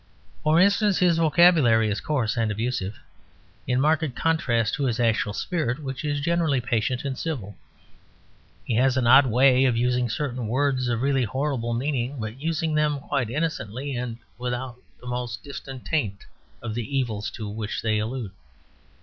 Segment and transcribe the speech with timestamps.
[0.41, 2.97] For instance, his vocabulary is coarse and abusive,
[3.67, 7.55] in marked contrast to his actual spirit, which is generally patient and civil.
[8.65, 12.73] He has an odd way of using certain words of really horrible meaning, but using
[12.73, 16.25] them quite innocently and without the most distant taint
[16.63, 18.31] of the evils to which they allude.